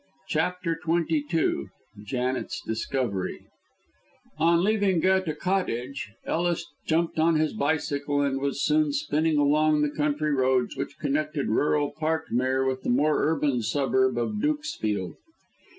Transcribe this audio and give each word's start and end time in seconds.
CHAPTER 0.29 0.79
XXII 0.83 1.65
JANET'S 2.07 2.63
DISCOVERY 2.65 3.45
On 4.39 4.63
leaving 4.63 4.99
Goethe 4.99 5.37
Cottage, 5.37 6.13
Ellis 6.25 6.65
jumped 6.87 7.19
on 7.19 7.35
his 7.35 7.53
bicycle, 7.53 8.19
and 8.21 8.41
was 8.41 8.63
soon 8.63 8.93
spinning 8.93 9.37
along 9.37 9.83
the 9.83 9.91
country 9.91 10.31
roads 10.33 10.75
which 10.75 10.97
connected 10.97 11.49
rural 11.49 11.91
Parkmere 11.91 12.65
with 12.65 12.81
the 12.81 12.89
more 12.89 13.21
urban 13.23 13.61
suburb 13.61 14.17
of 14.17 14.41
Dukesfield. 14.41 15.17